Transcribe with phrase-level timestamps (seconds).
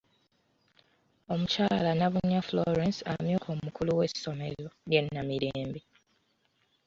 [1.33, 5.81] Omukyala Nabunnya Florence amyuka omukulu w'essomero lya Namirembe.